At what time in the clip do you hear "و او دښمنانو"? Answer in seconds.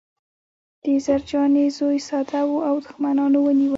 2.47-3.37